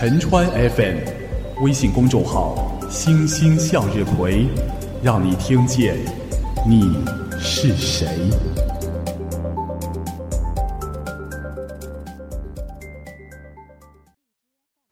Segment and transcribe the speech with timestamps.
[0.00, 0.98] 陈川 FM，
[1.60, 4.46] 微信公众号“星星向日葵”，
[5.02, 5.96] 让你听见
[6.64, 7.04] 你
[7.36, 8.06] 是谁。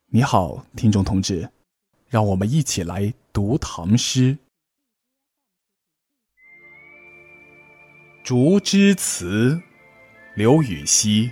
[0.07, 1.47] 你好，听众同志，
[2.09, 4.33] 让我们一起来读唐诗
[8.25, 9.55] 《竹枝词》，
[10.35, 11.31] 刘禹锡。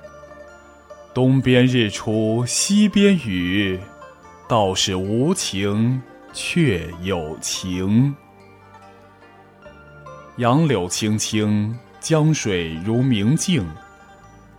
[1.13, 3.77] 东边日出西边雨，
[4.47, 8.15] 道是无晴却有情。
[10.37, 13.67] 杨柳青青，江水如明镜。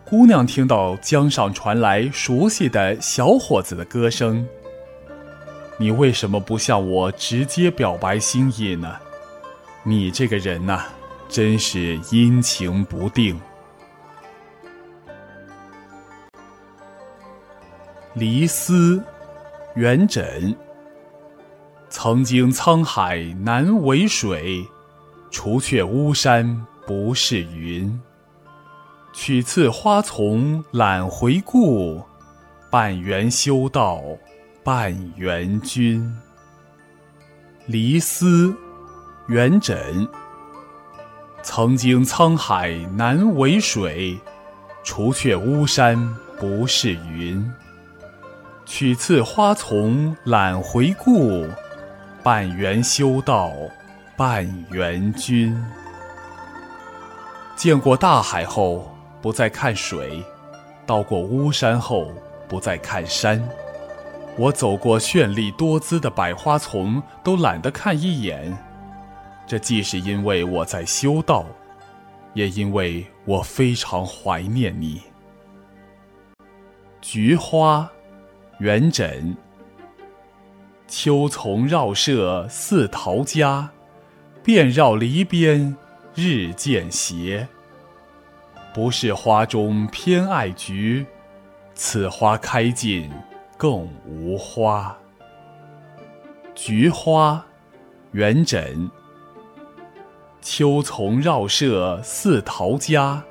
[0.05, 4.47] 姑娘听到江上传来熟悉的小伙子的歌声，
[5.79, 8.95] 你为什么不向我直接表白心意呢？
[9.85, 10.85] 你这个人呐，
[11.31, 13.41] 真是阴晴不定。
[18.15, 19.03] 离思，
[19.75, 20.55] 元稹。
[21.89, 24.67] 曾经沧海难为水，
[25.31, 27.99] 除却巫山不是云。
[29.15, 32.03] 取次花丛懒回顾，
[32.71, 34.03] 半缘修道
[34.63, 36.15] 半缘君。
[37.67, 38.55] 离思，
[39.29, 40.07] 元稹。
[41.43, 44.21] 曾经沧海难为水，
[44.85, 47.51] 除却巫山不是云。
[48.75, 51.47] 取次花丛懒回顾，
[52.23, 53.53] 半缘修道
[54.17, 55.55] 半缘君。
[57.55, 58.91] 见过大海后，
[59.21, 60.25] 不再看水；
[60.87, 62.11] 到过巫山后，
[62.49, 63.47] 不再看山。
[64.39, 68.57] 我走过绚丽多姿的百花丛，都懒得看一眼。
[69.47, 71.45] 这既是因为我在修道，
[72.33, 75.03] 也因为我非常怀念你。
[77.03, 77.87] 菊花。
[78.59, 79.35] 元稹。
[80.87, 83.71] 秋丛绕舍似陶家，
[84.43, 85.77] 遍绕篱边
[86.15, 87.49] 日渐斜。
[88.75, 91.07] 不是花中偏爱菊，
[91.75, 93.11] 此花开尽
[93.57, 94.97] 更无花。
[96.55, 97.45] 菊花，
[98.13, 98.91] 元稹。
[100.43, 103.23] 秋丛绕舍似陶家，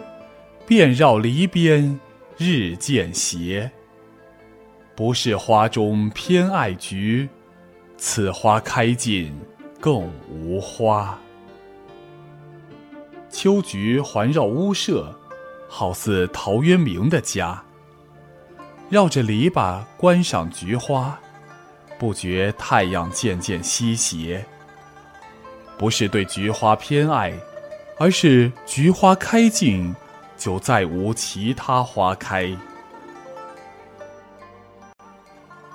[0.65, 1.99] 遍绕篱边
[2.37, 3.71] 日渐斜。
[4.95, 7.27] 不是花中偏爱菊，
[7.97, 9.33] 此花开尽
[9.79, 11.17] 更无花。
[13.29, 15.17] 秋菊环绕屋舍，
[15.69, 17.63] 好似陶渊明的家。
[18.89, 21.17] 绕着篱笆观赏菊花，
[21.97, 24.45] 不觉太阳渐渐西斜。
[25.77, 27.33] 不是对菊花偏爱，
[27.97, 29.95] 而是菊花开尽，
[30.37, 32.55] 就再无其他花开。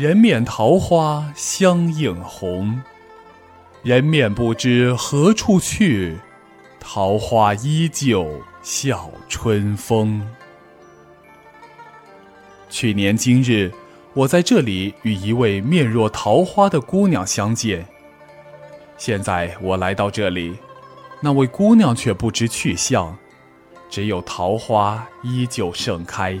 [0.00, 2.80] 人面桃花相映红，
[3.82, 6.16] 人面不知何处去，
[6.80, 10.26] 桃花依旧笑春风。
[12.70, 13.70] 去年今日，
[14.14, 17.86] 我在这里与一位面若桃花的姑娘相见。
[18.96, 20.56] 现在我来到这里，
[21.20, 23.14] 那位姑娘却不知去向，
[23.90, 26.40] 只有桃花依旧盛开。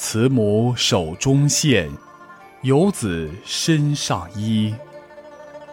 [0.00, 1.90] 慈母手中线，
[2.62, 4.72] 游子身上衣。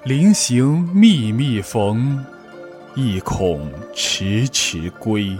[0.03, 2.25] 临行密密缝，
[2.95, 5.37] 意恐迟迟归。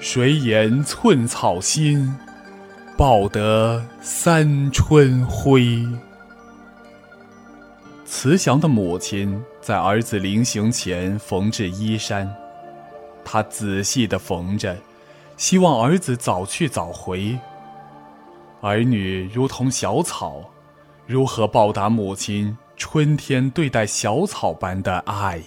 [0.00, 2.12] 谁言寸草心，
[2.96, 5.86] 报得三春晖。
[8.04, 12.28] 慈祥的母亲在儿子临行前缝制衣衫，
[13.24, 14.76] 她仔细地缝着，
[15.36, 17.38] 希望儿子早去早回。
[18.60, 20.42] 儿女如同小草，
[21.06, 25.38] 如何报答母亲春天对待小草般的爱？《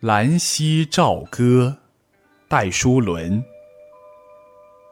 [0.00, 1.78] 兰溪棹歌》
[2.48, 3.42] 戴叔伦。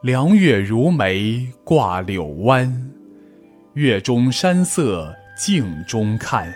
[0.02, 2.90] 凉月如眉挂柳湾，
[3.74, 6.52] 月中山色镜中看。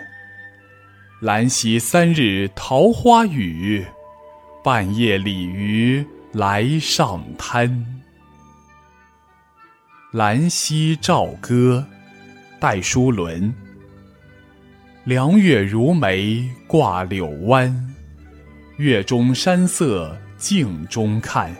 [1.19, 3.83] 兰溪三日桃花雨，
[4.63, 7.67] 半夜鲤鱼来上滩。
[10.11, 11.83] 《兰溪棹歌》
[12.61, 13.51] 戴叔伦。
[15.03, 17.95] 凉月如眉挂柳湾。
[18.77, 21.51] 月中山色镜中看，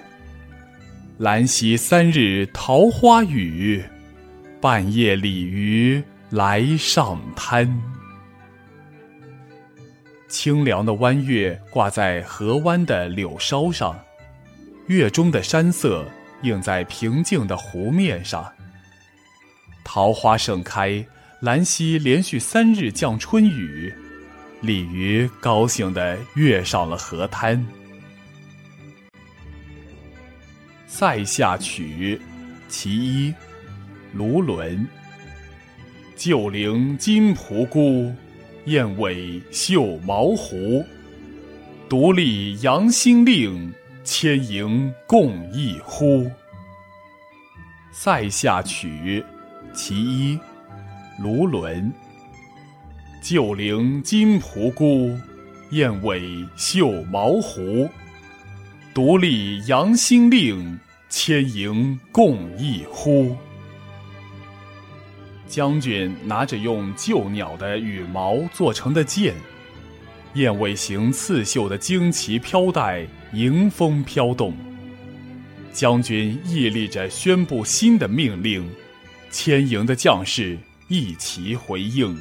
[1.17, 3.83] 兰溪三日桃花雨，
[4.61, 6.03] 半夜鲤鱼
[6.35, 7.81] 来上滩。
[10.27, 13.97] 清凉的弯月挂在河湾的柳梢上，
[14.87, 16.05] 月中的山色
[16.41, 18.51] 映在平静的湖面上。
[19.85, 21.05] 桃花盛开，
[21.39, 23.93] 兰溪连续三日降春雨。
[24.59, 27.65] 鲤鱼高兴地跃上了河滩。
[30.85, 32.17] 《塞下曲·
[32.67, 33.31] 其一》
[34.11, 34.85] 卢纶。
[36.15, 38.13] 旧陵金蒲姑，
[38.65, 40.83] 燕尾绣毛狐。
[41.89, 43.73] 独立扬新令，
[44.03, 46.23] 千营共一呼。
[47.91, 49.23] 《塞下曲·
[49.75, 50.37] 其一》
[51.21, 51.91] 卢纶。
[53.21, 55.17] 旧陵金蒲姑，
[55.71, 57.89] 燕尾绣毛狐。
[58.93, 60.79] 独立扬新令，
[61.09, 63.35] 千营共一呼。
[65.47, 69.35] 将军拿着用旧鸟的羽毛做成的剑，
[70.33, 74.53] 燕尾形刺绣的旌旗飘带迎风飘动。
[75.71, 78.69] 将军屹立着宣布新的命令，
[79.29, 80.57] 千营的将士
[80.87, 82.15] 一齐回应。《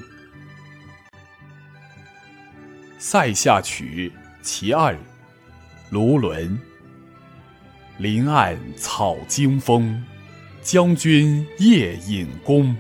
[2.99, 4.13] 塞下曲·
[4.43, 4.93] 其二》
[5.91, 6.59] 卢纶。
[7.99, 10.05] 林暗草惊风，
[10.61, 12.75] 将军夜引弓。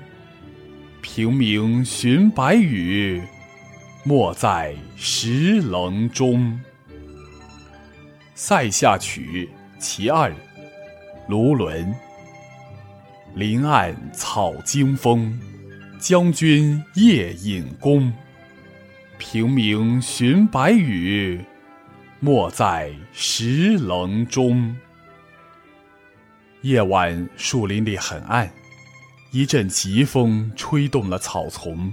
[1.06, 3.22] 平明寻白羽，
[4.04, 6.58] 没在石棱中。
[8.34, 10.30] 《塞下曲·其二》
[11.28, 11.94] 卢纶。
[13.34, 15.38] 林暗草惊风，
[16.00, 18.10] 将军夜引弓。
[19.18, 21.38] 平明寻白羽，
[22.18, 24.74] 没在石棱中。
[26.62, 28.50] 夜晚，树林里很暗，
[29.34, 31.92] 一阵疾风吹动了草丛，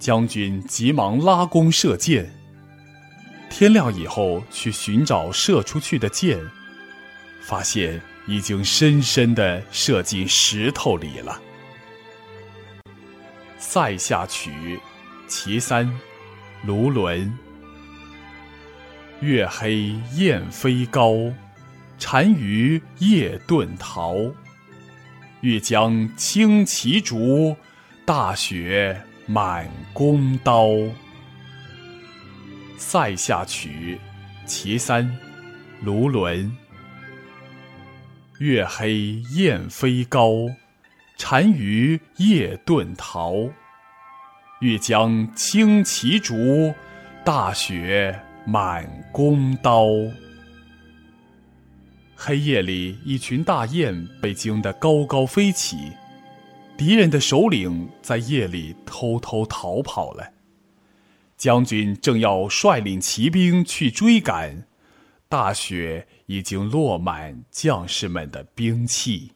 [0.00, 2.28] 将军急忙拉弓射箭。
[3.48, 6.40] 天亮以后，去寻找射出去的箭，
[7.40, 11.40] 发现已经深深的射进石头里了。
[13.58, 14.50] 《塞下曲·
[15.28, 15.86] 其三》
[16.64, 17.32] 卢纶。
[19.20, 21.14] 月黑雁飞高，
[21.96, 24.16] 单于夜遁逃。
[25.40, 27.54] 欲将轻骑逐，
[28.04, 30.66] 大雪满弓刀。
[32.78, 33.98] 《塞下曲·
[34.46, 35.04] 其三》
[35.82, 36.50] 卢纶。
[38.38, 40.46] 月黑雁飞高，
[41.18, 43.34] 单于夜遁逃。
[44.60, 46.74] 欲将轻骑逐，
[47.24, 49.86] 大雪满弓刀。
[52.18, 55.92] 黑夜里，一群大雁被惊得高高飞起，
[56.76, 60.32] 敌人的首领在夜里偷偷逃跑了。
[61.36, 64.66] 将军正要率领骑兵去追赶，
[65.28, 69.32] 大雪已经落满将士们的兵器。